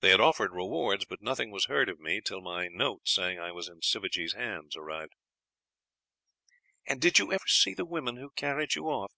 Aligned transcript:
They 0.00 0.08
had 0.08 0.20
offered 0.22 0.54
rewards, 0.54 1.04
but 1.04 1.20
nothing 1.20 1.50
was 1.50 1.66
heard 1.66 1.90
of 1.90 2.00
me 2.00 2.22
till 2.22 2.40
my 2.40 2.68
note 2.68 3.06
saying 3.06 3.38
I 3.38 3.52
was 3.52 3.68
in 3.68 3.82
Sivajee's 3.82 4.32
hands 4.32 4.76
arrived." 4.78 5.12
"And 6.86 7.02
did 7.02 7.18
you 7.18 7.30
ever 7.34 7.46
see 7.46 7.74
the 7.74 7.84
women 7.84 8.16
who 8.16 8.30
carried 8.30 8.74
you 8.74 8.84
off?" 8.86 9.12